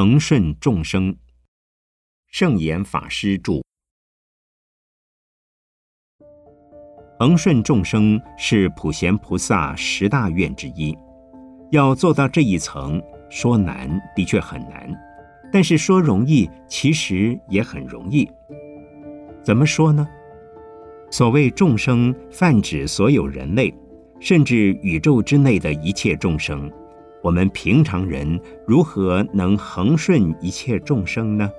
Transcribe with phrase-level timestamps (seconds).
[0.00, 1.14] 恒顺众生。
[2.28, 3.60] 圣严法师著。
[7.18, 10.96] 恒顺众生是普贤菩萨十大愿之一，
[11.70, 14.90] 要做到这一层，说难的确很难，
[15.52, 18.26] 但是说容易，其实也很容易。
[19.44, 20.08] 怎么说呢？
[21.10, 23.70] 所谓众生，泛指所有人类，
[24.18, 26.72] 甚至宇宙之内的一切众生。
[27.22, 31.50] 我们平常人如何能恒顺一切众生呢？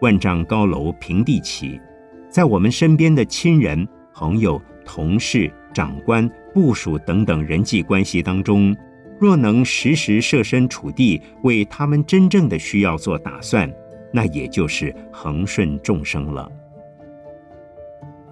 [0.00, 1.80] 万丈高楼平地起，
[2.28, 3.86] 在我们身边的亲人。
[4.12, 8.76] 朋友、同事、长官、部属等等人际关系当中，
[9.18, 13.72] 若能时时设身处地为他们真正的需要做打算，
[14.12, 16.50] 那也就是恒顺众生了。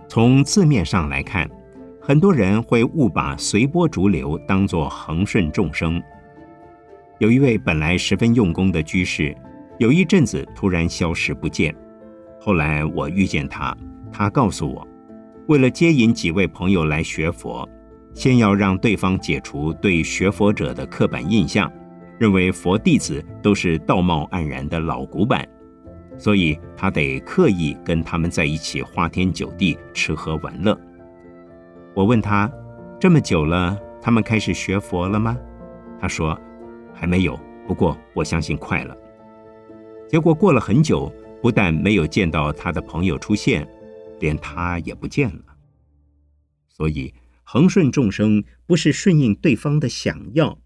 [0.09, 1.48] 从字面上来看，
[2.09, 6.03] 很多人会误把随波逐流当作恒顺众生。
[7.19, 9.37] 有一位本来十分用功的居士，
[9.78, 11.77] 有一阵子突然消失不见。
[12.41, 13.77] 后来我遇见他，
[14.11, 14.89] 他告诉我。
[15.48, 17.69] 为了接引几位朋友来学佛，
[18.15, 21.70] 先要让对方解除对学佛者的刻板印象，
[22.19, 25.47] 认为佛弟子都是道貌岸然的老古板，
[26.17, 30.75] 所以他得刻意跟他们在一起花天酒地、吃喝玩乐。
[31.94, 32.50] 我问他，
[33.00, 35.36] 这么久了，他们开始学佛了吗？
[36.00, 36.39] 他说
[36.94, 38.97] 还没有，不过我相信快了。
[40.09, 43.66] 结果过了很久，不但没有见到他的朋友出现。
[44.20, 45.44] 连他也不见了，
[46.69, 50.59] 所以恒顺众生不是顺应对方的想要，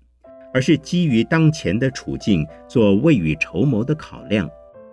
[0.55, 4.48] 而是基于当前的处境做未雨绸缪的考量，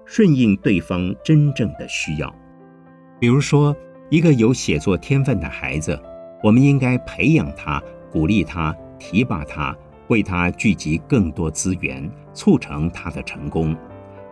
[0.06, 2.36] 顺应对方真正的需要。
[3.18, 3.74] 比如说，
[4.10, 5.98] 一个有写作天分的孩子，
[6.42, 9.76] 我们应该培养他、鼓励他、提拔他，
[10.08, 13.76] 为他聚集更多资源，促成他的成功。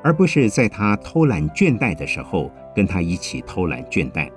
[0.03, 4.31] 而不是在他偷懒倦怠的时候跟他一起偷懒倦怠。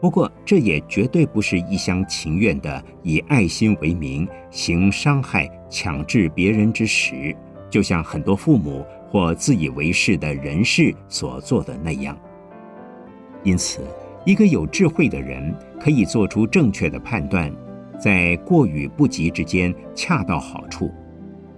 [0.00, 7.34] 不过，这也绝对不是一厢情愿的以爱心为名行伤害、强制别人之实，
[7.68, 12.16] 就像很多父母或自以为是的人士所做的那样。
[13.42, 13.80] 因此，
[14.26, 17.50] 一个有智慧的人可以做出正确的判断，
[17.96, 20.90] 在过与不及之间恰到好处。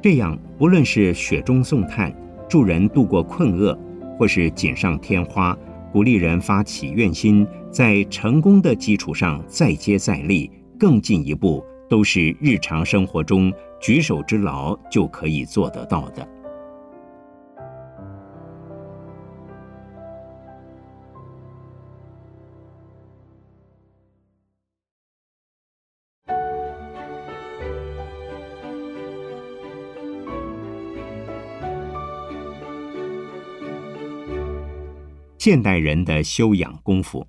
[0.03, 2.15] 这样，不论是雪中送炭。
[2.49, 3.79] 助人度过困厄，
[4.19, 5.55] 或是锦上添花，
[5.93, 16.27] 鼓励人发起愿心，在成功的基础上再接再厉，更进一步，都是日常生活中举手之劳就可以做得到的。
[35.51, 37.27] 现代人的修养功夫。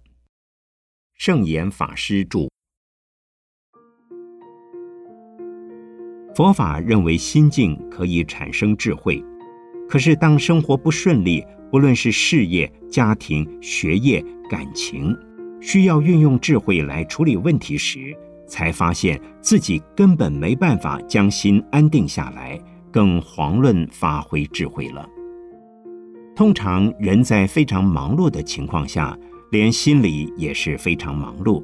[1.14, 2.50] 圣严法师著。
[6.36, 9.24] 佛法认为心境可以产生智慧，
[9.88, 11.42] 可是当生活不顺利，
[11.72, 15.18] 不论是事业、家庭、学业、感情，
[15.62, 18.14] 需要运用智慧来处理问题时，
[18.46, 22.60] 才发现自己根本没办法将心安定下来，
[22.92, 25.08] 更遑论发挥智慧了。
[26.40, 29.14] 通常人在非常忙碌的情况下，
[29.52, 31.62] 连心里也是非常忙碌，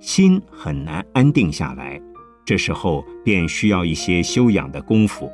[0.00, 2.00] 心很难安定下来。
[2.44, 5.30] 这时候便需要一些修养的功夫。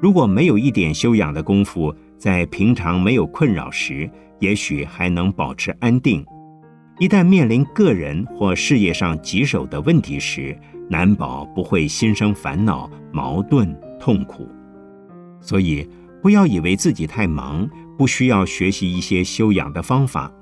[0.00, 4.10] 如果没有一点修养的功夫，在平常没有困扰时，
[4.40, 6.24] 也许还能保持安定；
[6.98, 14.48] 一旦面临个人或事业上棘手的问题时，难保不会心生烦恼、矛盾、痛苦。
[15.40, 15.88] 所以，
[16.20, 17.70] 不要以为自己太忙。
[18.00, 20.32] 不需要学习一些修养的方法，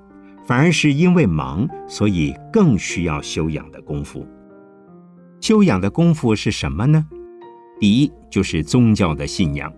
[0.47, 4.25] 反而是因为忙，所以更需要修养的功夫。
[5.41, 7.05] 修养的功夫是什么呢？
[7.81, 9.73] 第一就是宗教的信仰。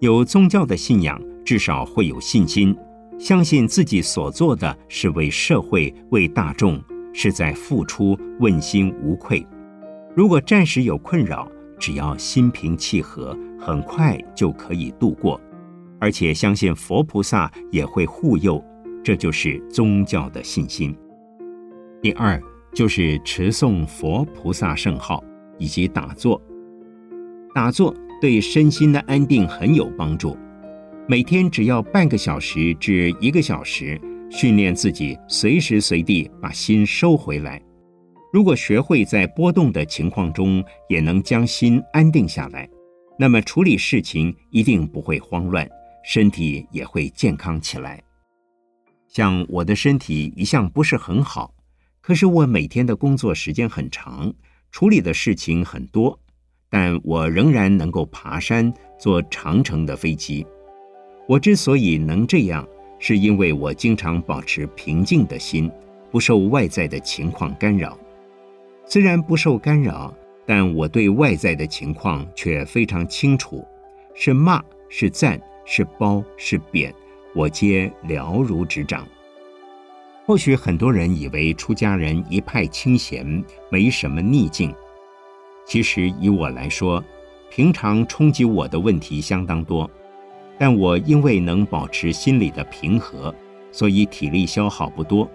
[0.00, 2.76] 有宗教的信仰，至少会有信心，
[3.16, 9.46] 相信自己所做的是为社会、为大众，是在付出，问心无愧。
[10.16, 11.48] 如果暂时有困扰，
[11.78, 15.40] 只要心平气和，很快就可以度过。
[16.00, 18.62] 而且相信佛菩萨也会护佑，
[19.02, 20.96] 这就是宗教的信心。
[22.02, 22.40] 第二
[22.74, 25.22] 就是持诵佛菩萨圣号
[25.58, 26.40] 以及打坐。
[27.54, 30.36] 打坐对身心的安定很有帮助。
[31.06, 34.00] 每天只要半个小时至一个小时，
[34.30, 37.62] 训练自己随时随地把心收回来。
[38.32, 42.68] 如果学会在波动的情况中也能将心安定下来，
[43.16, 45.68] 那么处理事情一定不会慌乱，
[46.04, 48.00] 身体也会健康起来。
[49.08, 51.52] 像我的身体一向不是很好，
[52.00, 54.32] 可是我每天的工作时间很长，
[54.70, 56.16] 处理的事情很多，
[56.68, 60.46] 但我仍然能够爬山、坐长程的飞机。
[61.26, 62.68] 我之所以能这样，
[62.98, 65.70] 是因为我经常保持平静的心，
[66.10, 67.98] 不受外在的情况干扰。
[68.86, 70.14] 虽然不受干扰。
[70.46, 73.66] 但我对外在的情况却非常清楚，
[74.14, 76.94] 是骂是赞是褒是贬，
[77.34, 79.06] 我皆了如指掌。
[80.26, 84.74] 或许很多人以为出家人一派清闲，没什么逆境。
[85.66, 87.02] 其实以我来说，
[87.50, 89.90] 平常冲击我的问题相当多，
[90.58, 93.34] 但我因为能保持心理的平和，
[93.70, 95.28] 所以体力消耗不多。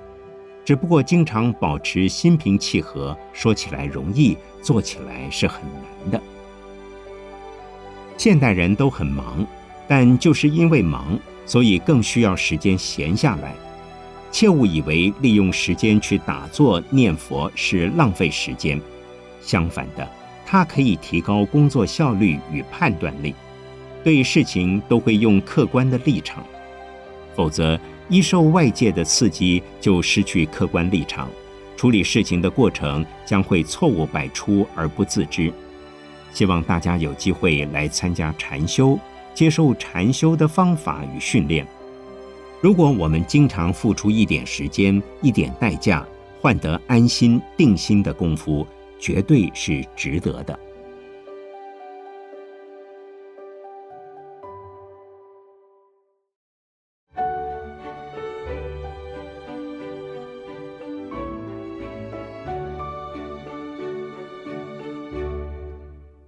[0.66, 5.62] 只不过经常保持心平气和，说起来容易，做起来是很
[6.02, 6.22] 难的。
[8.18, 9.46] 现代人都很忙，
[9.90, 13.54] 但就是因为忙，所以更需要时间闲下来。
[14.32, 18.80] 切勿以为利用时间去打坐念佛是浪费时间，
[19.42, 20.08] 相反的，
[20.46, 23.34] 它可以提高工作效率与判断力，
[24.04, 26.46] 对事情都会用客观的立场，
[27.36, 27.78] 否则。
[28.12, 31.30] 一受外界的刺激，就失去客观立场，
[31.78, 35.54] 处理事情的过程将会错误百出而不自知。
[36.34, 38.98] 希望大家有机会来参加禅修，
[39.40, 41.66] 接受禅修的方法与训练。
[42.60, 46.06] 如果我们经常付出一点时间、一点代价，
[46.42, 48.68] 换得安心定心的功夫，
[49.00, 50.60] 绝对是值得的。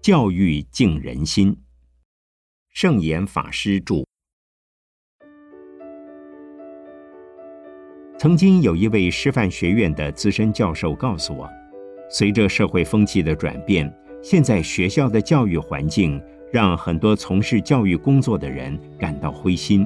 [0.01, 1.53] 教育敬人心。
[2.71, 3.95] 圣严法师著。
[8.17, 11.49] 曾经有一位师范学院的资深教授告诉我，
[12.09, 19.85] 随着社会风气的转变，现在学校的教育环境让很多从事教育工作的人感到灰心，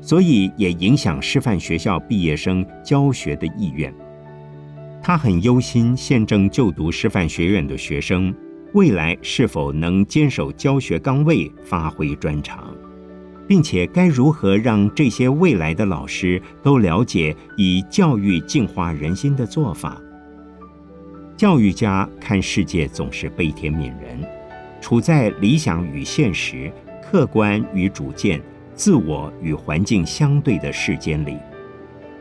[0.00, 3.94] 所以也影响师范学校毕业生教学的意愿。
[5.00, 8.34] 他很忧心现正就读师范学院的学生。
[8.76, 12.76] 未来是否能坚守教学岗位，发挥专长，
[13.48, 19.98] 并且该如何让这些未来的老师都了解以教育净化人心的做法？
[21.38, 24.22] 教育家看世界总是悲天悯人，
[24.78, 26.70] 处在理想与现实、
[27.02, 28.38] 客观与主见、
[28.74, 31.38] 自我与环境相对的世间里，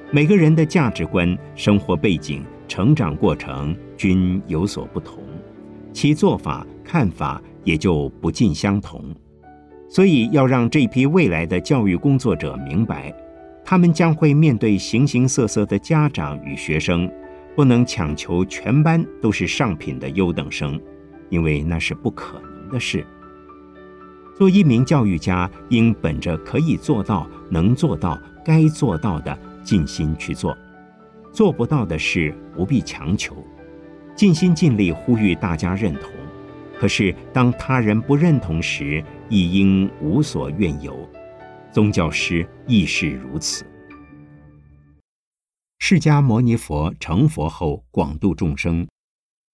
[0.10, 5.22] 每个人的价值观、生活背景、成长过程均有所不同。
[5.96, 9.02] 其做法、看法也就不尽相同，
[9.88, 13.16] 所以要让这批未来的教育工作者明白，
[13.64, 17.10] 他们将会面对形形色色的家长与学生，
[17.56, 20.78] 不能强求全班都是上品的优等生，
[21.30, 23.08] 因为那是不可能的事。
[24.36, 30.52] 做一名教育家，应本着可以做到、能做到、该做到的，尽心去做；
[31.32, 33.34] 做不到的事，不必强求。
[34.16, 36.10] 尽心尽力呼吁大家认同，
[36.80, 40.98] 可是当他人不认同时，亦应无所怨尤。
[41.72, 43.66] 宗教师亦是如此。
[45.80, 48.88] 释迦牟尼佛成佛后广度众生，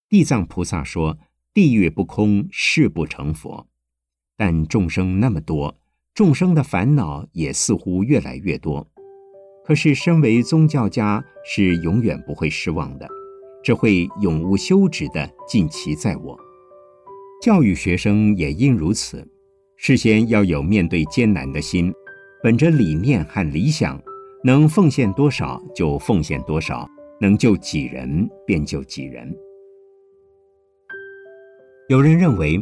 [0.08, 1.18] 地藏菩萨说
[1.54, 3.68] ：“地狱不空，誓不成佛。”
[4.38, 5.76] 但众生那么多，
[6.14, 8.88] 众生的烦恼也似乎越来越多。
[9.66, 13.10] 可是身为宗教家，是永远不会失望的。
[13.64, 16.38] 只会永无休止的尽其在我。
[17.42, 19.28] 教育学生也应如此，
[19.76, 21.92] 事先要有面对艰难的心，
[22.44, 24.00] 本着理念和理想，
[24.44, 26.88] 能奉献多少就奉献多少，
[27.20, 29.36] 能救几人便救几人。
[31.90, 32.60] 有人认为，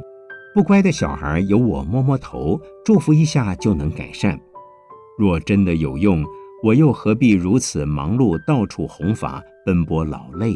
[0.56, 4.40] 不乖的小孩由我摸摸头，祝福一下就能改善。
[5.18, 6.26] 若真的有用，
[6.64, 10.56] 我又何必如此忙碌，到处弘法，奔波劳累？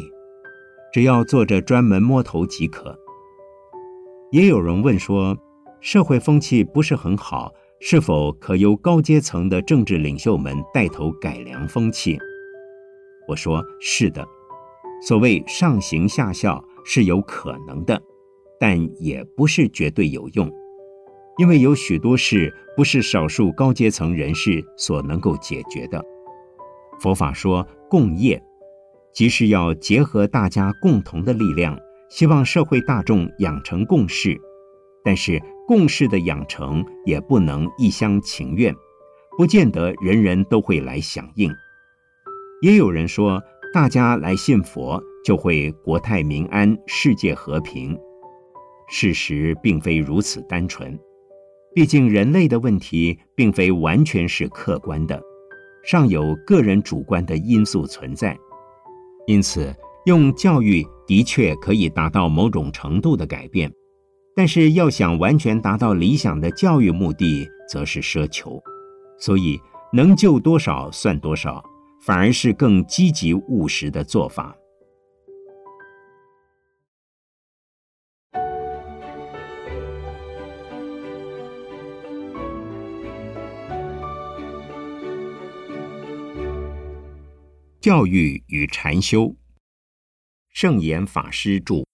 [0.94, 2.96] 只要坐着专门摸头即可。
[4.30, 5.36] 也有人问说，
[5.80, 12.16] 社会风气不是很好，是否可由高阶层的政治领袖们带头改良风气？
[13.26, 14.24] 我说是的，
[15.04, 18.00] 所谓上行下效是有可能的，
[18.60, 20.48] 但也不是绝对有用，
[21.38, 26.00] 因为有许多事不是少数高阶层人士所能够解决的。
[27.00, 28.40] 佛法说共业。
[29.14, 31.78] 即是要结合大家共同的力量，
[32.10, 34.36] 希望社会大众养成共识。
[35.04, 38.74] 但是共识的养成也不能一厢情愿，
[39.36, 41.50] 不见得人人都会来响应。
[42.62, 43.42] 也有人说，
[43.72, 47.96] 大家来信佛就会国泰民安、世界和平。
[48.88, 50.98] 事实并非如此单纯，
[51.74, 55.22] 毕竟人类的问题并非完全是客观的，
[55.84, 58.38] 尚有个人主观的因素存在。
[59.26, 59.74] 因此，
[60.06, 63.72] 用教育的确可以达到某种程度的改变。
[64.36, 68.60] 但是要想完全达到理想的教育目的，则是奢求，
[69.18, 69.58] 所以
[69.92, 71.62] 能救多少算多少，
[72.02, 74.54] 反而是更积极务实的做法。
[87.84, 89.36] 教育与禅修，
[90.48, 91.84] 圣严法师著。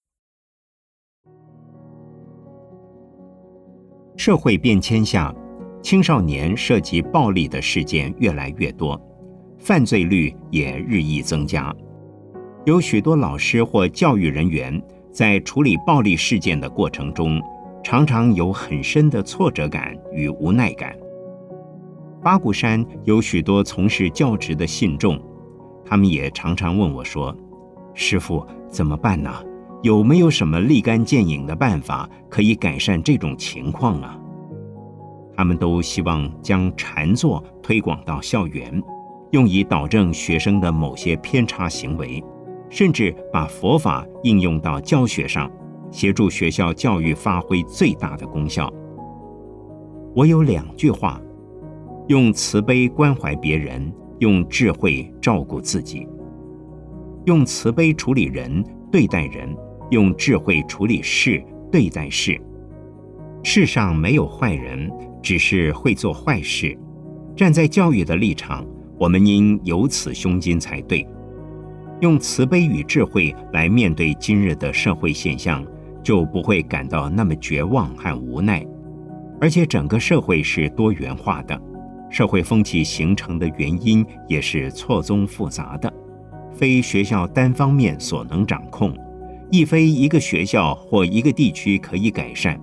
[4.16, 5.34] 社会变迁下，
[5.82, 8.96] 青少年涉及暴力的事件越来越多，
[9.58, 11.74] 犯罪率也日益增加。
[12.64, 14.80] 有许多老师或教育人员
[15.10, 17.42] 在处理暴力事件的过程中，
[17.82, 20.96] 常常有很深的挫折感与无奈感。
[22.22, 25.20] 八股山有许多从事教职的信众，
[25.84, 27.36] 他们也常常问我说
[27.94, 29.30] ：“师傅，怎么办呢？”
[29.82, 34.18] 有没有什么立竿见影的办法可以改善这种情况啊？
[35.34, 38.82] 他们都希望将禅坐推广到校园，
[39.30, 42.22] 用以导正学生的某些偏差行为，
[42.68, 45.50] 甚至把佛法应用到教学上，
[45.90, 48.70] 协助学校教育发挥最大的功效。
[50.14, 51.18] 我有两句话：
[52.08, 56.06] 用慈悲关怀别人，用智慧照顾自己。
[57.26, 59.54] 用慈悲处理人，对待人。
[59.90, 62.40] 用智慧处理事，对待事。
[63.42, 64.88] 世上没有坏人，
[65.20, 66.78] 只是会做坏事。
[67.34, 68.64] 站在教育的立场，
[68.96, 71.04] 我们应有此胸襟才对。
[72.00, 75.66] 用慈悲与智慧来面对今日的社会现象，
[76.04, 78.64] 就不会感到那么绝望和无奈。
[79.40, 81.60] 而且整个社会是多元化的，
[82.10, 85.92] 社会风气形成的原因也是错综复杂的，
[86.52, 88.94] 非学校单方面所能掌控。
[89.52, 92.60] 亦非一个学校或一个地区可以改善，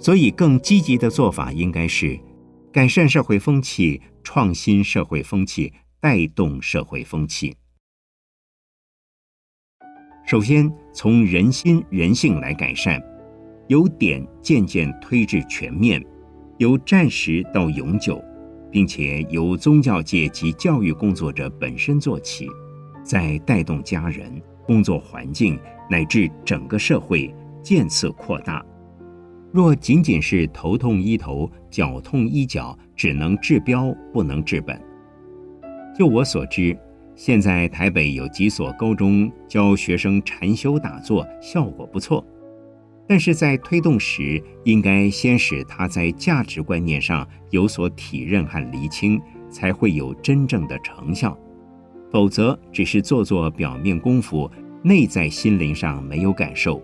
[0.00, 2.18] 所以更积极的做法应该是
[2.72, 7.54] 改善社会风气、创新社会风气、带动社会风气。
[10.26, 13.00] 首先从人心人性来改善，
[13.68, 16.04] 由点渐渐推至全面，
[16.58, 18.20] 由暂时到永久，
[18.74, 22.48] 并且由宗教界及教育工作者本身做起，
[23.04, 24.42] 再带动家人。
[24.66, 25.56] 工作环境
[25.88, 28.64] 乃至整个社会渐次扩大。
[29.52, 34.76] 若仅仅是头痛医头、脚痛医脚，只能治标不能治本。
[35.96, 36.76] 就我所知，
[37.14, 42.26] 现在台北有几所高中教学生禅修打坐，效果不错。
[43.06, 49.20] 但是在推动时，应该先使他在价值观念上有所体认和厘清，
[49.50, 51.38] 才会有真正的成效。
[52.10, 54.50] 否则，只是做做表面功夫，
[54.82, 56.82] 内在心灵上没有感受。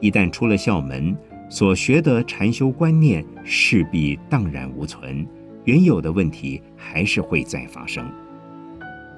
[0.00, 1.16] 一旦出了校门，
[1.48, 5.26] 所学的禅修观念势必荡然无存，
[5.64, 8.06] 原有的问题还是会再发生。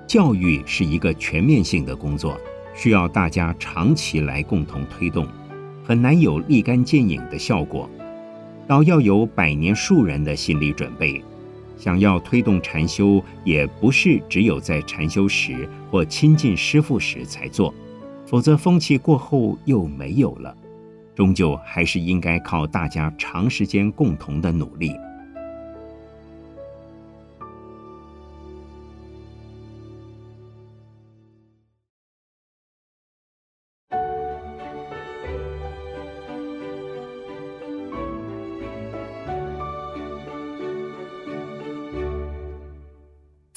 [0.06, 2.40] 教育是一个全面性的工作，
[2.74, 5.26] 需要大家长期来共同推动，
[5.88, 7.88] 很难有立竿见影的效果，
[8.66, 11.24] 倒要有百年树人的心理准备。
[11.78, 17.72] 想要推动禅修，也不是只有在禅修时或亲近师父时才做，
[18.26, 20.54] 否则风气过后又没有了。
[21.14, 24.94] 终究还是应该靠大家长时间共同的努力。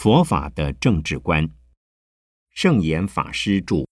[0.01, 1.47] 佛法的政治观，
[2.55, 3.85] 圣严法师著。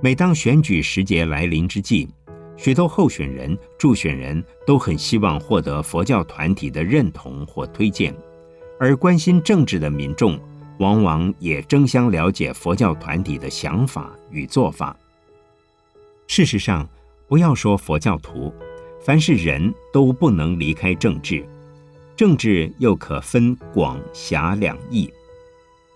[0.00, 2.08] 每当选举时节来临之际，
[2.56, 8.16] 许多候选人、助选人都很希望获得佛教团体的认同或推荐，
[8.80, 10.40] 而关心政治的民众
[10.78, 14.96] 往往也争相了解佛教团体的想法与做法。
[16.26, 16.88] 事实上，
[17.28, 18.50] 不要说佛教徒，
[19.04, 21.46] 凡是人都不能离开政治。
[22.22, 25.12] 政治又可分广狭两义。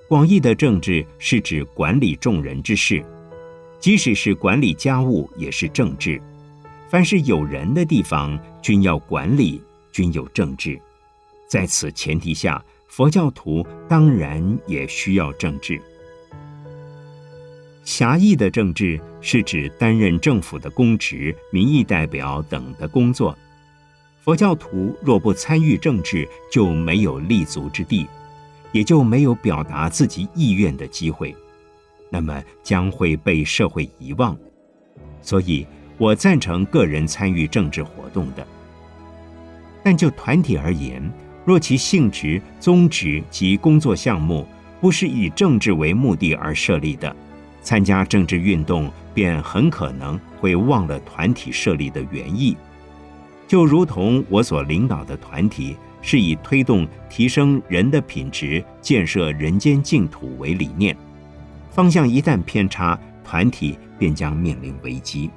[0.09, 3.01] 广义的政治是指管理众人之事，
[3.79, 6.21] 即使是管理家务，也是政治。
[6.89, 10.77] 凡是有人的地方，均要管理，均有政治。
[11.47, 15.81] 在此前提下，佛教徒当然也需要政治。
[17.85, 23.33] 狭义的政治是指担任政府的公职、民意代表等的工作。
[24.27, 28.09] 佛教徒若不参与政治，就没有立足之地，
[28.73, 31.33] 也就没有表达自己意愿的机会，
[32.11, 34.37] 那么将会被社会遗忘。
[35.23, 35.65] 所以
[35.97, 38.45] 我赞成个人参与政治活动的。
[39.85, 41.01] 但就团体而言，
[41.45, 44.45] 若其性质、宗旨及工作项目
[44.81, 47.15] 不是以政治为目的而设立的，
[47.63, 52.57] 参加政治运动便很可能会忘了团体设立的原意。
[53.47, 60.97] 就如同我所领导的团体是以推动提升人的品质、建设人间净土为理念，
[61.71, 65.31] 方向一旦偏差，团体便将面临危机。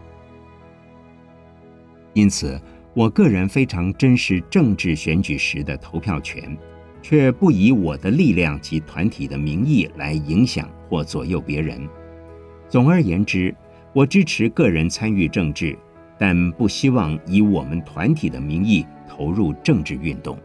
[2.14, 2.60] 因此，
[2.94, 6.58] 我个人非常珍视政治选举时的投票权，
[7.02, 11.88] 却不以我的力量及团体的名义来影响或左右别人。
[12.68, 13.56] 总而言之，
[13.94, 15.78] 我支持个人参与政治。
[16.20, 20.38] 但不希望以我们团体的名义投入政治运动。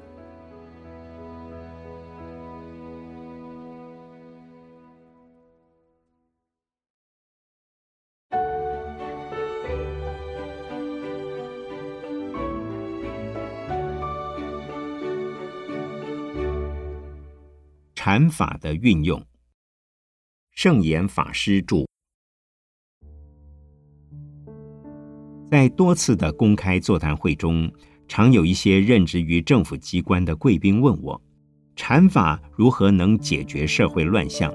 [17.96, 19.26] 禅法的运用，
[20.52, 21.93] 圣严法师著。
[25.54, 27.70] 在多次的公开座谈会中，
[28.08, 31.22] 常有一些任职于政府机关的贵宾问我：
[31.76, 34.52] 禅法如何能解决社会乱象？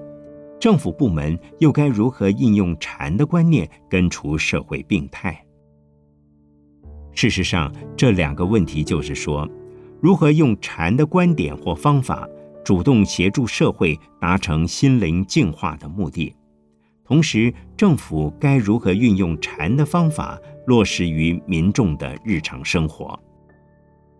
[0.59, 5.41] 政府部门又该如何应用禅的观念根除社会病态？
[7.13, 9.49] 事实上，这两个问题就是说，
[10.01, 12.27] 如何用禅的观点或方法，
[12.61, 16.35] 主动协助社会达成心灵净化的目的。
[17.05, 20.37] 同时，政府该如何运用禅的方法
[20.69, 23.19] 落实于民众的日常生活？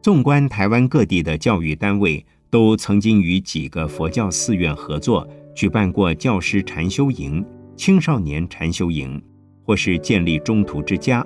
[0.02, 9.22] 纵观台湾各地的教育单位，都曾经与几个佛教寺院合作，举办过教师禅修营、青少年禅修营，
[9.64, 11.24] 或是建立中途之家，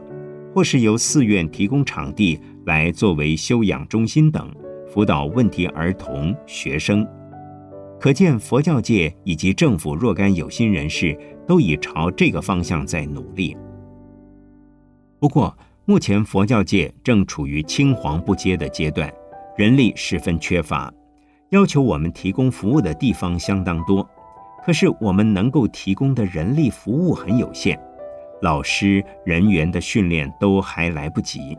[0.54, 4.54] 或是由寺院提供场地来作为修养中心等，
[4.92, 7.08] 辅导问题儿童、学生。
[7.98, 13.56] 可见，佛教界以及政府若干有心人士都已朝这个方向在努力。
[15.24, 19.10] 不过，目前佛教界正处于青黄不接的阶段，
[19.56, 20.94] 人力十分缺乏，
[21.52, 24.06] 要求我们提供服务的地方相当多，
[24.66, 27.80] 可是我们能够提供的人力服务很有限，
[28.42, 31.58] 老师人员的训练都还来不及。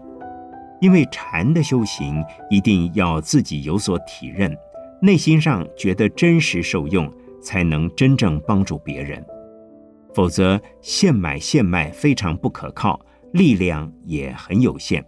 [0.78, 4.54] 因为禅的修行一定要自己有所体认。
[5.00, 7.10] 内心上觉得真实受用，
[7.42, 9.24] 才能真正帮助别人。
[10.12, 13.00] 否则，现买现卖非常不可靠，
[13.34, 15.04] 力量也很有限。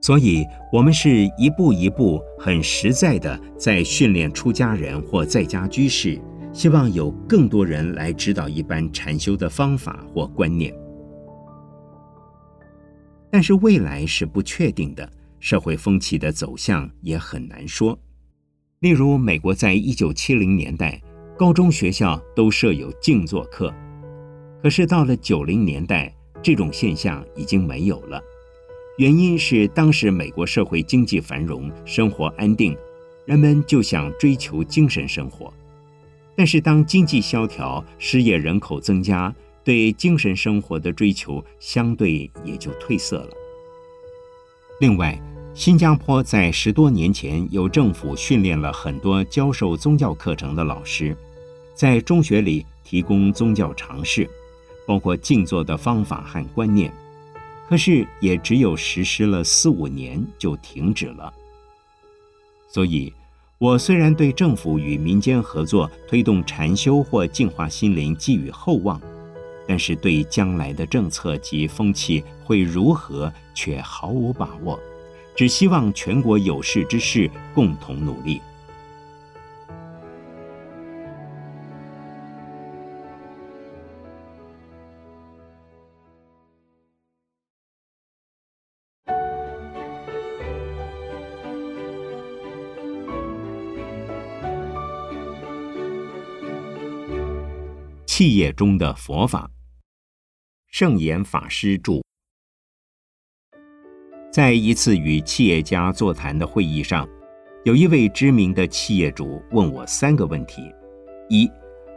[0.00, 6.20] 所以，我们是一步一步很实在的在训练出家人或在家居士，
[6.52, 10.74] 希望有更多人来指导一般禅修的方法或观念。
[13.30, 17.98] 但是，未来是不确定的，社会风气的走向也很难说。
[18.80, 21.00] 例如，美国在一九七零年代，
[21.38, 23.72] 高中学校都设有静坐课，
[24.60, 28.22] 可是到了九零年代，这种现象已经没有了。
[28.98, 32.76] 原因是当时美国社会经济繁荣，生活安定，
[33.24, 35.52] 人们就想追求精神生活。
[36.36, 43.30] 但是当经济萧条，失业人口增加，对精神生活的追求相对也就褪色了。
[44.80, 45.20] 另外，
[45.54, 51.16] 新加坡在十多年前，由政府训练了很多教授宗教课程的老师，
[51.74, 54.28] 在中学里提供宗教常识，
[54.86, 56.92] 包括静坐的方法和观念。
[57.68, 61.32] 可是也只有实施了四五年就停止了。
[62.68, 63.12] 所以，
[63.58, 69.00] 我虽然对政府与民间合作推动禅修或净化心灵寄予厚望，
[69.66, 74.78] 但是对将来的政策及风气会如何却毫无把握。
[75.34, 78.40] 只希望全国有识之士共同努力。
[98.22, 99.50] 企业中的佛法。
[100.68, 101.94] 圣严法师著。
[104.30, 107.04] 在一次与企业家座谈的会议上，
[107.64, 110.72] 有一位知名的企业主问我三个问题：
[111.28, 111.50] 一、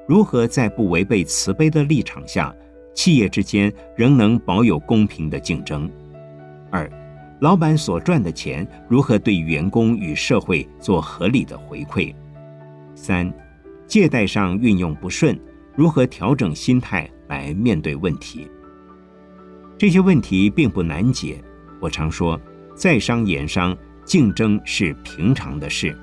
[0.08, 2.52] 如何在不违背慈悲的立场下，
[2.96, 5.88] 企业之间仍能保有公平的竞争；
[6.72, 6.90] 二、
[7.40, 12.12] 老板所赚的钱如何对员工与社会做合理的回馈；
[12.96, 13.32] 三、
[13.86, 15.40] 借贷上运用不顺，
[15.76, 18.50] 如何调整心态来面对问题？
[19.78, 21.44] 这些问题并不难解。
[21.82, 22.40] 我常说，
[22.74, 25.96] 在商言商，竞争是平常的事。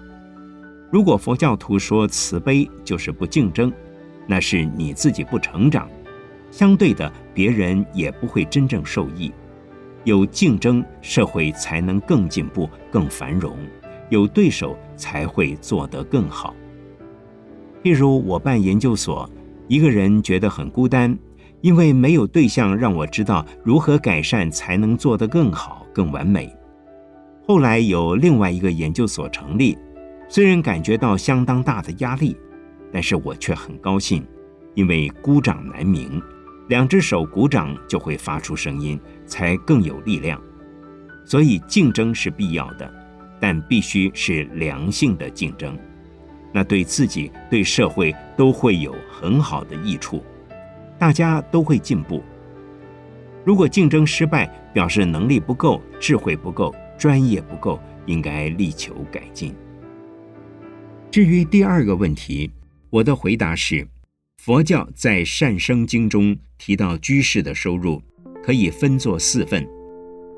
[0.91, 3.73] 如果佛教徒说慈悲就是不竞争，
[4.27, 5.89] 那是你自己不成长，
[6.51, 9.33] 相对的，别人也不会真正受益。
[10.05, 13.57] 有竞争，社会才能更进步、更繁荣；
[14.11, 16.55] 有对手，才会做得更好。
[17.83, 19.29] 譬如我办研究所，
[19.73, 21.19] 一个人觉得很孤单。
[21.63, 26.55] 因为没有对象让我知道如何改善才能做得更好、更完美。
[27.47, 29.79] 后来有另外一个研究所成立，
[30.29, 32.37] 虽然感觉到相当大的压力，
[32.93, 34.27] 但是我却很高兴，
[34.75, 36.21] 因为孤掌难鸣，
[36.69, 40.39] 两只手鼓掌就会发出声音，才更有力量。
[41.25, 42.93] 所以竞争是必要的，
[43.41, 45.79] 但必须是良性的竞争，
[46.53, 50.23] 那对自己、对社会都会有很好的益处。
[50.99, 52.23] 大家都会进步。
[53.45, 59.53] 如果竞争失败，表示能力不够、智慧不够、专业不够，应该力求改进。
[61.11, 62.51] 至于第二个问题，
[62.89, 63.87] 我的回答是：
[64.39, 68.01] 佛教在《善生经》中提到，居士的收入
[68.45, 69.69] 可以分作四份，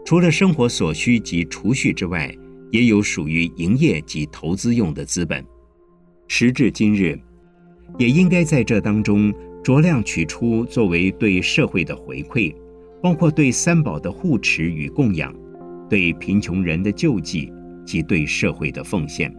[0.05, 2.35] 除了生活所需及储蓄之外，
[2.71, 5.45] 也有属于营业及投资用的资本。
[6.29, 7.19] 时至今日，
[7.99, 9.33] 也应该在这当中。
[9.63, 12.55] 酌量取出作为对社会的回馈，
[13.01, 15.35] 包括对三宝的护持与供养，
[15.89, 17.51] 对贫穷人的救济
[17.83, 19.35] 及对社会的奉献。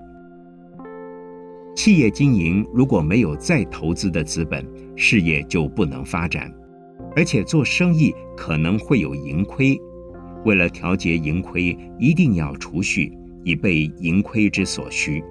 [1.75, 6.51] 企业经营如果没有再投资的资本，事业就不能发展，
[7.15, 9.79] 而且做生意可能会有盈亏。
[10.43, 15.23] 为了调节盈亏，一定要储蓄，以备盈亏之所需。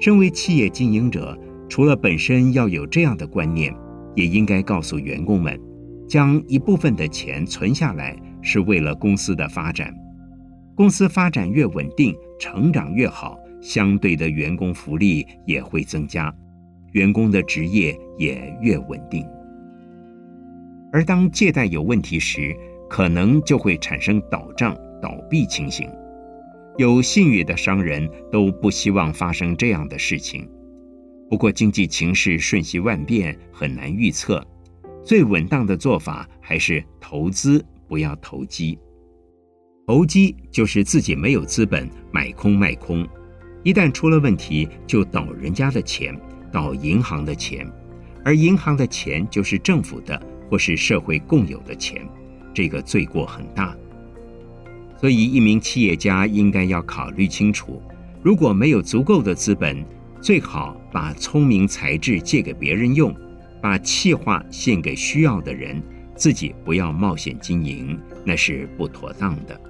[0.00, 1.38] 身为企业经营者。
[1.68, 3.74] 除了本身要有这样的观念，
[4.14, 5.60] 也应该告诉员工们，
[6.08, 9.92] 将一部分的钱存下来是为了公司的发展。
[10.76, 16.32] 公司发展越稳定，成长越好，相对的员工福利也会增加，
[16.92, 19.26] 员工的职业也越稳定。
[20.92, 22.56] 而当借贷有问题时，
[22.88, 25.90] 可能就会产生倒账、倒闭情形。
[26.78, 30.48] 有信誉的商人都不希望发生这样的事情。
[31.30, 34.46] 不过，经济情势瞬息万变，很难预测。
[35.02, 38.78] 最稳当的做法还是投资，不要投机。
[39.86, 43.06] 投机就是自己没有资本买空卖空，
[43.64, 46.14] 一旦出了问题，就倒人家的钱，
[46.52, 47.66] 倒银行的钱，
[48.24, 52.06] 而银行的钱就是政府的或是社会共有的钱，
[52.52, 53.76] 这个罪过很大。
[54.98, 57.82] 所以，一名企业家应该要考虑清楚，
[58.22, 59.84] 如果没有足够的资本。
[60.18, 63.14] 最好把聪明才智借给别人用，
[63.60, 65.80] 把气话献给需要的人，
[66.16, 69.60] 自己不要冒险经营，那是不妥当的。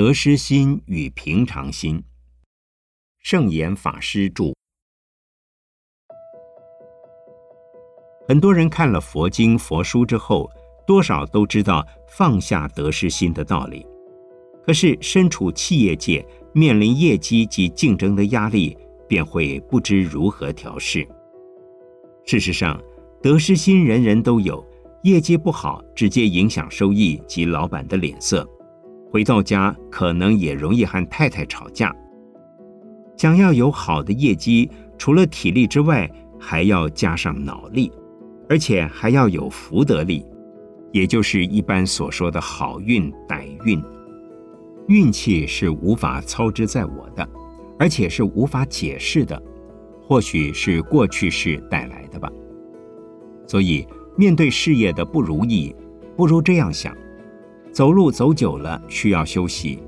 [0.00, 2.02] 得失心与平常心。
[3.18, 4.54] 圣严法师著。
[8.26, 10.50] 很多人看了佛经、佛书之后，
[10.86, 13.86] 多少都知道放下得失心的道理。
[14.64, 18.74] 可是身处企业界，面临业绩及竞争的压力，
[19.06, 21.06] 便会不知如何调试。
[22.24, 22.82] 事实上，
[23.22, 24.66] 得失心人人都有，
[25.02, 28.48] 业绩不好，直接影响收益及老板的脸色。
[29.10, 31.94] 回到家，可能也容易和太太吵架。
[33.16, 37.92] 想要有好的业绩，除了体力之外，还要加上脑力，
[38.48, 40.24] 而且还要有福德力，
[40.92, 43.82] 也就是一般所说的好运、歹运。
[44.86, 47.28] 运气是无法操之在我的，
[47.78, 49.40] 而且是无法解释的，
[50.02, 52.30] 或许是过去式带来的吧。
[53.46, 55.74] 所以，面对事业的不如意，
[56.16, 56.96] 不如这样想。
[57.72, 59.78] 走路走久了需要休息，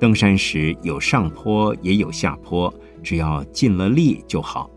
[0.00, 2.72] 登山时有上坡也有下坡，
[3.02, 4.70] 只要尽了力就好。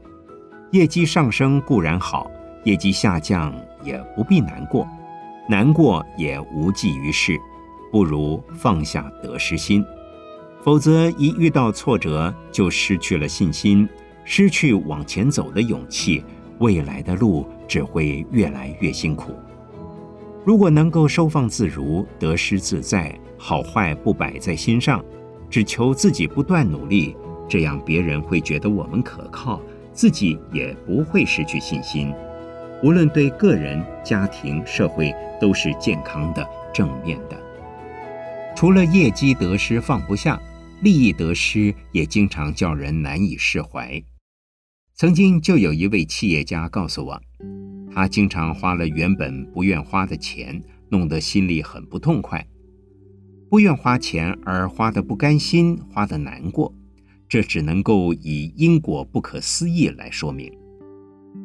[0.71, 2.29] 业绩上升固然好，
[2.65, 4.87] 业绩下降也不必难过，
[5.47, 7.37] 难过也无济于事，
[7.91, 9.83] 不如放下得失心。
[10.61, 13.87] 否则，一遇到挫折就失去了信心，
[14.25, 16.23] 失去往前走的勇气，
[16.59, 19.31] 未来的路只会越来越辛苦。
[20.49, 25.05] 如果能够收放自如，得失自在，好坏不摆在心上，
[25.47, 27.15] 只求自己不断努力，
[27.47, 29.61] 这样别人会觉得我们可靠，
[29.93, 32.11] 自己也不会失去信心。
[32.81, 37.37] 无论对个人、家庭、社会，都是健康的、正面的。
[38.55, 40.41] 除了业绩得失放不下。
[40.81, 44.01] 利益得失也经常叫人难以释怀。
[44.95, 47.21] 曾经就有一位企业家告诉我，
[47.91, 52.45] 他经常花了原本不愿花的钱，弄得心里很不痛快。
[53.49, 56.73] 不愿花钱而花的不甘心，花的难过，
[57.27, 60.51] 这只能够以因果不可思议来说明。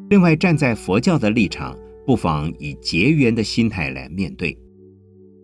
[0.09, 4.57] 另外，站在佛教的立场，不妨以结缘的心态来面对。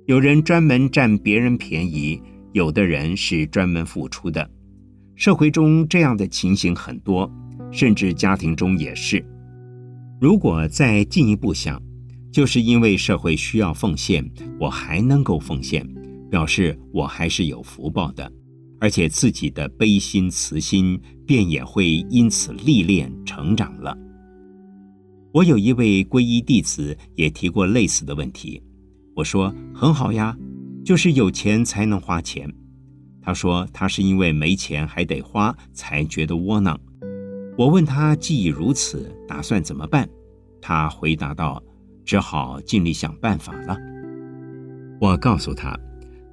[0.06, 2.22] 有人专门占别人便宜。
[2.54, 4.52] 有的人是专门付出的，
[5.16, 7.32] 社会中这样的情形很多，
[7.72, 9.26] 甚至家庭中也是。
[10.22, 11.82] 如果再进一步想，
[12.32, 14.24] 就是因为社会需要奉献，
[14.60, 15.84] 我还能够奉献，
[16.30, 18.32] 表示我还是有福报的，
[18.80, 23.98] 而且自己的悲心慈心便也会因此历练成长了。
[25.34, 28.62] 我有一位皈依弟子也提过类似的问题，
[29.16, 30.38] 我说很好呀。
[30.86, 32.48] 就是有钱才能花钱，
[33.24, 36.80] 他说他是因为没钱还得花才觉得窝囊。
[37.62, 40.10] 我问他既已如此，打算怎么办？
[40.60, 41.62] 他回答道
[42.04, 43.78] ：“只好尽力想办法了。”
[45.00, 45.80] 我告诉他，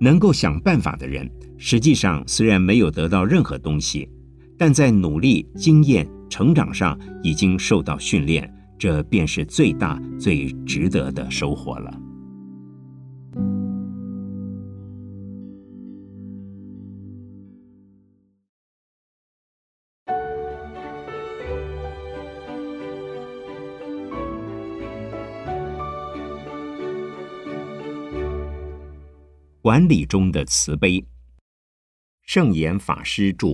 [0.01, 4.09] 能够想办法的人，实际上虽然没有得到任何东西，
[4.57, 11.93] 但在努力、经验、成长上已经受到训练，这便是最大、最值得的收获了。
[29.69, 31.05] 管理中的慈悲，
[32.23, 33.49] 圣严法师著。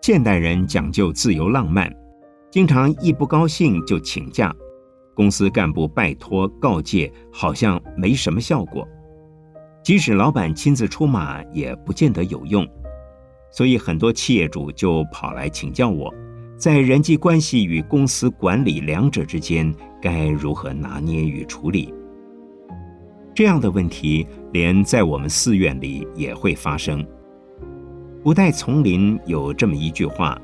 [0.00, 1.88] 现代人讲究自由浪漫，
[2.50, 4.52] 经常一不高兴就请假，
[5.14, 8.84] 公司干部拜托告诫，好像没什么效果。
[9.84, 12.68] 即使老板亲自出马，也不见得有用。
[13.52, 16.12] 所以很多企业主就跑来请教我，
[16.56, 21.94] 在人际关系与公司管理两者之间，该如何拿捏与处理？
[23.34, 27.04] 这样的问题，连在我们寺院里也会发生。
[28.22, 30.40] 古代丛林有这么一句话：“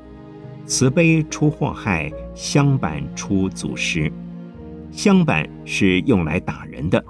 [0.65, 4.11] 慈悲出祸害，香板出祖师。”
[4.91, 7.03] 香板是用来打人的，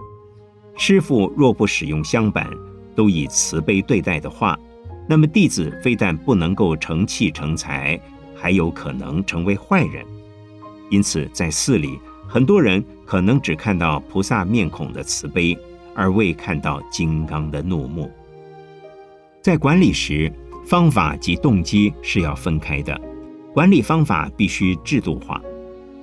[0.76, 2.46] 师傅若不使用香板，
[2.94, 4.60] 都以慈悲对待的话，
[5.08, 7.98] 那么弟子非但不能够成器成才，
[8.36, 10.06] 还有可能成为坏人。
[10.90, 15.58] 因此，在寺里，很多人可能只看到菩萨面孔的慈悲。
[15.96, 18.10] 而未看到金刚的怒目。
[19.42, 20.32] 在管理时，
[20.66, 23.00] 方法及动机是要分开的。
[23.54, 25.42] 管理方法必须制度化，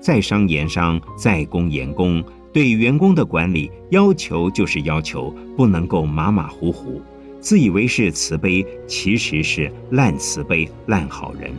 [0.01, 2.22] 在商言商，在公言公。
[2.53, 7.03] 对员工的管理要求就是要求，不能够马马虎虎，
[7.38, 11.53] 自以为是慈悲，其实是烂慈悲、烂好人。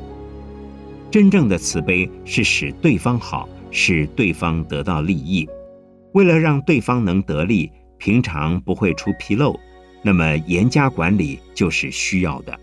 [1.11, 5.47] 真正的慈悲是使对方好，使对方得到利益。
[6.13, 7.71] 为了让对方能得利。
[7.97, 9.59] 平常不会出纰漏，
[10.01, 12.59] 那么严加管理就是需要的。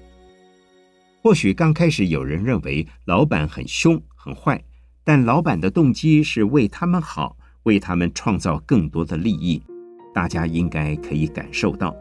[1.23, 4.63] 或许刚开始有人认为老板很凶很坏，
[5.03, 9.63] 但老板的动机是为他们好，为他们创造更多的利益，
[10.15, 11.95] 大家应该可以感受到。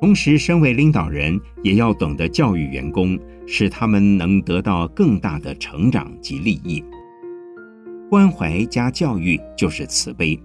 [0.00, 6.84] 同时，身为领导人也要懂得教育员工，使他们能得到更大的成长及利益。
[8.10, 10.38] 关怀加教育就是慈悲。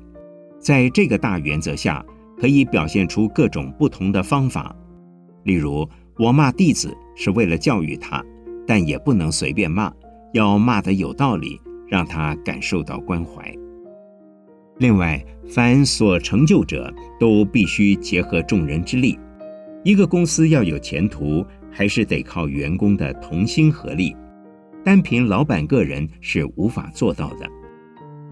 [0.59, 2.05] 在这个大原则下，
[2.37, 4.75] 可以表现出各种不同的方法。
[5.43, 8.23] 例如，我骂弟子是为了教育他，
[8.67, 9.91] 但也不能随便骂，
[10.33, 13.51] 要骂得有道理，让他感受到关怀。
[14.79, 19.17] 另外，凡所成就者都必须结合众人之力。
[19.83, 24.15] 一个公司要有前途，还是得靠员工的同心合力，
[24.83, 27.47] 单凭老板个人是无法做到的。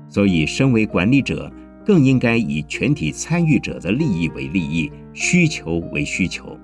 [0.10, 1.50] 所以，身为管理者。
[1.88, 6.60] 更应该以全体参与者的利益为利益，需求为需求，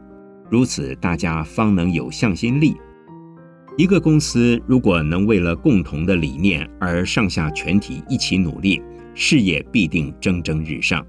[0.52, 2.76] 如此大家方能有向心力。
[3.78, 8.82] 一个公司如果能为了共同的理念而上下全体一起努力，
[9.16, 11.02] 事业必定蒸蒸日上。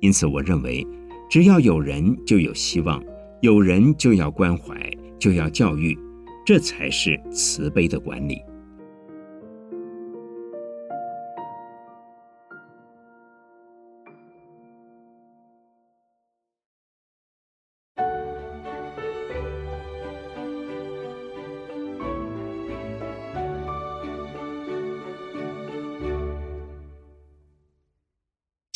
[0.00, 0.84] 因此，我认为，
[1.30, 3.00] 只要有人就有希望，
[3.40, 4.74] 有人就要关怀，
[5.20, 5.96] 就要教育，
[6.44, 8.42] 这才是慈悲的管理。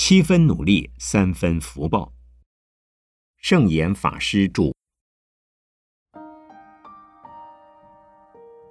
[0.08, 2.10] 七分努力，三分福报。
[3.36, 4.72] 圣严法师著。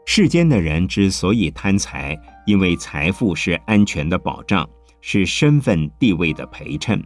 [0.07, 4.67] 世间的人之所以贪财，因为财富是安全的保障，
[4.99, 6.99] 是身份地位的陪衬。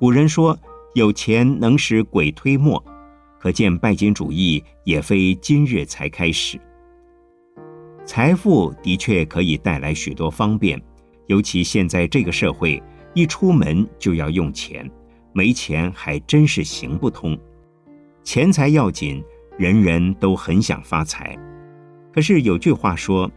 [0.00, 0.58] 古人说
[0.96, 2.84] ：“有钱能使鬼推磨”，
[3.38, 6.60] 可见拜金主义也非今日才开始。
[8.04, 10.82] 财富的确可以带来许多方便，
[11.28, 12.82] 尤其现在这个社会。
[13.14, 14.90] 一出门就要用钱，
[15.32, 17.38] 没钱还真是行不通。
[18.24, 19.22] 钱财要紧，
[19.56, 21.38] 人人都很想发财。
[22.12, 23.30] 可是有句话说：“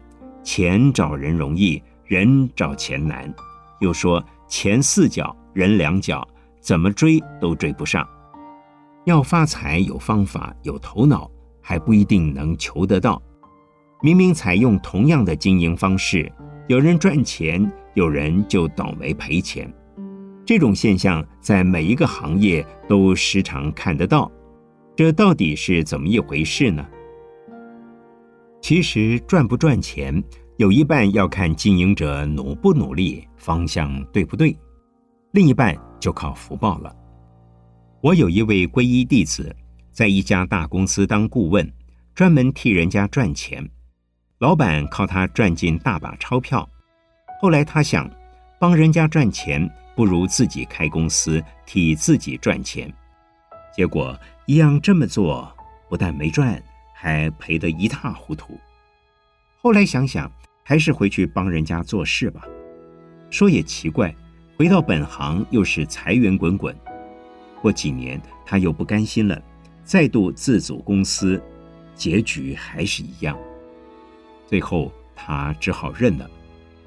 [0.44, 3.32] 钱找人容易，人找钱难。”
[3.80, 6.28] 又说：“钱四脚，人两脚，
[6.60, 8.08] 怎么追都追不上。”
[9.06, 11.30] 要发财有方法，有头脑，
[11.62, 13.22] 还不一定能求得到。
[14.02, 16.32] 明明采用同样的经营方式，
[16.68, 17.72] 有人赚钱。
[17.98, 19.68] 有人就倒霉赔钱，
[20.46, 24.32] 这种现象在每一个行业都时常看得到。
[24.96, 26.86] 这到底是怎么一回事呢？
[28.62, 30.24] 其实赚不赚钱，
[30.58, 34.56] 有一半要看经营者努不努力，方向对不对；
[35.32, 36.96] 另一半就靠福报了。
[38.02, 39.56] 我有一位皈依弟子，
[39.92, 41.68] 在一家大公司当顾问，
[42.14, 43.68] 专门替人家赚钱，
[44.38, 46.70] 老板靠他赚进大把钞票。
[47.40, 48.10] 后来他想，
[48.60, 52.92] 帮人家赚钱不如自己开公司替自己赚钱。
[53.76, 55.56] 结果一样这么做，
[55.88, 56.62] 不但没赚，
[56.94, 58.60] 还赔得一塌糊涂。
[59.62, 60.32] 后来想想，
[60.64, 62.42] 还是回去帮人家做事吧。
[63.30, 64.16] 说也奇怪，
[64.58, 66.76] 回到本行又是财源滚滚。
[67.62, 69.40] 过几年他又不甘心了，
[69.84, 71.42] 再度自组公司，
[71.94, 73.38] 结局还是一样。
[74.48, 76.30] 最后他只好认了。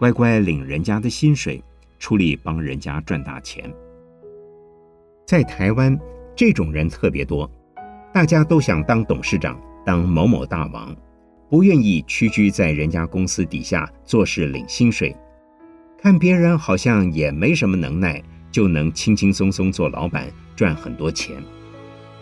[0.01, 1.63] 乖乖领人家的薪水，
[1.99, 3.71] 出力帮人家赚大钱。
[5.27, 5.95] 在台湾，
[6.35, 7.49] 这种人特别多，
[8.11, 10.97] 大家都想当董事长，当某某大王，
[11.51, 15.15] 不愿意屈居在人家公司底下做事领薪水，
[15.99, 21.37] 看别人好像也没什么能耐，就能轻轻松松做老板赚很多钱。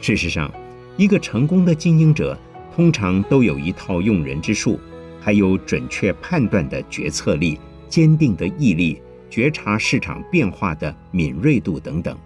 [0.00, 0.52] 事实上，
[0.96, 2.36] 一个成功的经营者，
[2.74, 4.80] 通常都有一套用人之术，
[5.20, 7.56] 还有准确判断的决策力。
[7.88, 12.16] 坚定的毅力，觉察市场变化的敏锐度等等，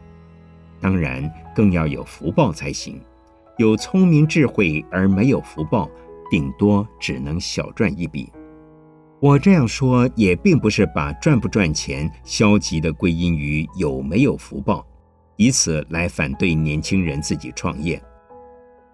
[0.80, 3.00] 当然更要有福报才行。
[3.58, 5.88] 有聪明智慧而没有福报，
[6.30, 8.30] 顶多只能小赚一笔。
[9.20, 14.84] 我这样说也并不是把赚不赚钱消极的归因于有没有福报，
[15.36, 18.02] 以此来反对年轻人自己创业。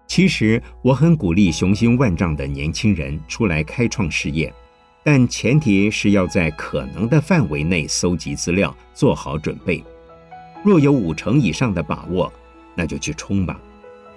[0.05, 4.53] 其实我很鼓励雄心万丈的年轻人出来开创事业。
[5.03, 9.83] 但前提是要在可能的范围内搜集资料，做好准备。
[10.63, 12.31] 若有五成以上的把握，
[12.75, 13.59] 那就去冲吧。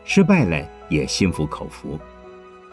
[0.05, 1.99] 失败了也心服口服。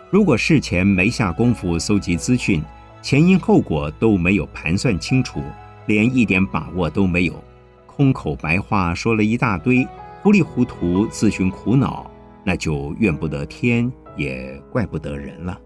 [0.09, 2.63] 如果事前没下功夫搜集资讯，
[3.01, 5.43] 前因后果都没有盘算清楚，
[5.85, 7.43] 连一点把握都没有，
[7.85, 9.87] 空口白话说了一大堆，
[10.23, 12.09] 糊里糊涂自寻苦恼，
[12.43, 15.57] 那就怨不得天，也怪不得人了。